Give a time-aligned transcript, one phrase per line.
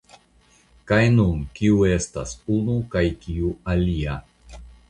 [0.91, 4.21] Kaj nun kiu estas unu kaj kiu alia?